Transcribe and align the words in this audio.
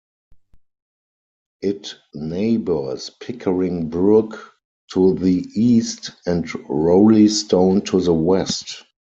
It 1.61 1.93
neighbours 2.15 3.11
Pickering 3.19 3.91
Brook 3.91 4.51
to 4.93 5.13
the 5.13 5.45
east 5.53 6.09
and 6.25 6.43
Roleystone 6.67 7.85
to 7.85 8.01
the 8.01 8.11
west. 8.15 8.83